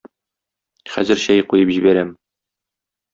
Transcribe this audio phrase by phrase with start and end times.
[0.93, 2.15] Хәзер чәй куеп җибәрәм.